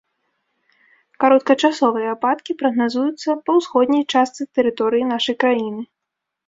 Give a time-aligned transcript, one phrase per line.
[1.23, 5.81] Кароткачасовыя ападкі прагназуюцца па ўсходняй частцы тэрыторыі нашай краіны.